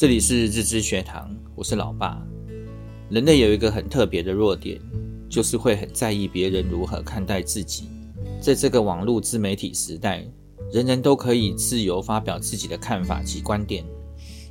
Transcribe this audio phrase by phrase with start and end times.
[0.00, 2.26] 这里是日知学堂，我是老爸。
[3.10, 4.80] 人类有一个很特别的弱点，
[5.28, 7.90] 就是会很在意别人如何看待自己。
[8.40, 10.24] 在这个网络自媒体时代，
[10.72, 13.84] 人人都可以自由发表自己的看法及观点。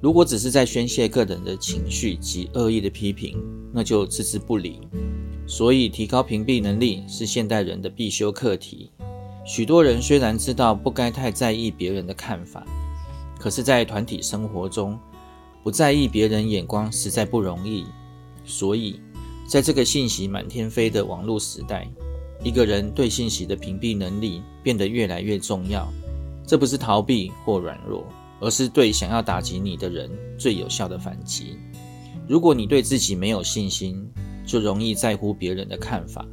[0.00, 3.38] 如果只是在宣泄个人的情绪及恶意的批评，
[3.70, 4.80] 那就置之不理。
[5.46, 8.90] 所以，提高屏蔽能力是现代人的必修课题。
[9.44, 12.66] 许多人虽然知道不该太在意别人的看法，
[13.38, 14.98] 可是，在团体生活中，
[15.64, 17.86] 不在意别人眼光实在不容易，
[18.44, 19.00] 所以
[19.48, 21.90] 在这个信息满天飞的网络时代，
[22.42, 25.90] 一个人对信息的屏蔽能力变得越来越重要。
[26.46, 28.06] 这不是逃避或软弱，
[28.40, 31.56] 而是对想要打击你的人最有效的反击。
[32.28, 34.06] 如果你对自己没有信心，
[34.46, 36.26] 就容易在乎别人的看法。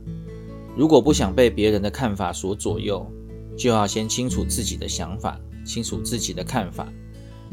[0.75, 3.09] 如果不想被别人的看法所左右，
[3.57, 6.91] 就要先清楚自己的想法，清楚自己的看法。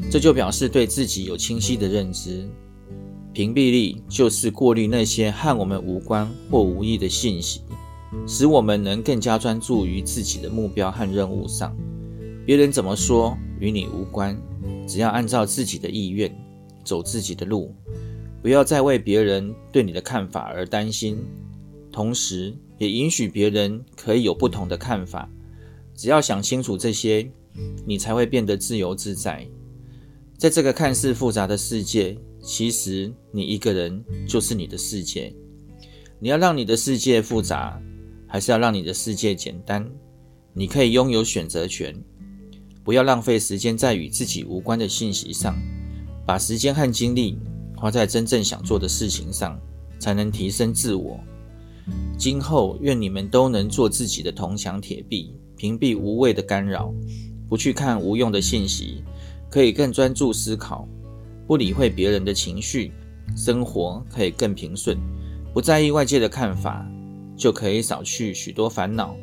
[0.09, 2.47] 这就表示对自己有清晰的认知。
[3.31, 7.61] 屏蔽力就是过滤那些和我们无关或无益的信息，
[8.27, 11.75] 使我们能更加专注于自己的目标和任务上。
[12.45, 14.35] 别人怎么说与你无关，
[14.87, 16.35] 只要按照自己的意愿
[16.83, 17.75] 走自己的路，
[18.41, 21.17] 不要再为别人对你的看法而担心。
[21.91, 25.29] 同时，也允许别人可以有不同的看法。
[25.93, 27.29] 只要想清楚这些，
[27.85, 29.45] 你才会变得自由自在。
[30.39, 35.35] 在这个看似复杂的世界，其实你一个人就是你的世界。
[36.17, 37.77] 你要让你的世界复杂，
[38.25, 39.85] 还是要让你的世界简单？
[40.53, 41.93] 你可以拥有选择权。
[42.85, 45.59] 不要浪费时间在与自己无关的信息上，
[46.25, 47.37] 把时间和精力
[47.75, 49.59] 花在真正想做的事情上，
[49.99, 51.19] 才能提升自我。
[52.17, 56.93] 今后，愿你们都能做自己的铜墙铁壁，屏蔽无谓的干扰，
[57.49, 59.03] 不去看无用的信息。
[59.49, 60.87] 可以更专注思考，
[61.47, 62.91] 不理会别人的情绪，
[63.35, 64.97] 生活可以更平顺。
[65.53, 66.85] 不在意外界的看法，
[67.35, 69.15] 就可以少去许多烦恼。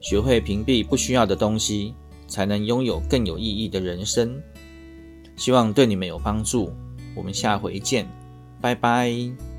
[0.00, 1.94] 学会屏蔽不需要的东西，
[2.26, 4.40] 才能拥有更有意义的人生。
[5.36, 6.72] 希望对你们有帮助。
[7.14, 8.06] 我们下回见，
[8.60, 9.49] 拜拜。